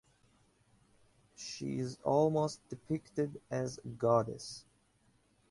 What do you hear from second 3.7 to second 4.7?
a goddess.